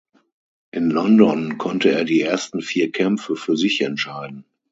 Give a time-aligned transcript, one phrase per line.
[0.71, 4.45] In London konnte er die ersten vier Kämpfe für sich entscheiden.